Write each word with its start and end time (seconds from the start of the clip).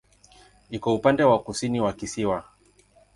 Iko 0.69 0.95
upande 0.95 1.23
wa 1.23 1.39
kusini 1.43 1.79
wa 1.81 1.93
kisiwa. 1.93 2.43